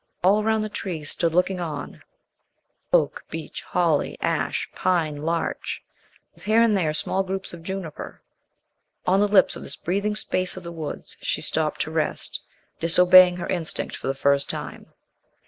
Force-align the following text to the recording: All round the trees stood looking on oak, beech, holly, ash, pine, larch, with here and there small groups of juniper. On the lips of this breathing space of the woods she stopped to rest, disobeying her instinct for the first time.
All 0.23 0.43
round 0.43 0.63
the 0.63 0.67
trees 0.67 1.11
stood 1.11 1.35
looking 1.35 1.59
on 1.59 2.01
oak, 2.91 3.23
beech, 3.29 3.61
holly, 3.61 4.17
ash, 4.19 4.67
pine, 4.73 5.17
larch, 5.17 5.83
with 6.33 6.45
here 6.45 6.59
and 6.59 6.75
there 6.75 6.91
small 6.91 7.21
groups 7.21 7.53
of 7.53 7.61
juniper. 7.61 8.23
On 9.05 9.19
the 9.19 9.27
lips 9.27 9.55
of 9.55 9.61
this 9.63 9.75
breathing 9.75 10.15
space 10.15 10.57
of 10.57 10.63
the 10.63 10.71
woods 10.71 11.17
she 11.21 11.39
stopped 11.41 11.81
to 11.81 11.91
rest, 11.91 12.41
disobeying 12.79 13.37
her 13.37 13.45
instinct 13.47 13.95
for 13.95 14.07
the 14.07 14.15
first 14.15 14.49
time. 14.49 14.87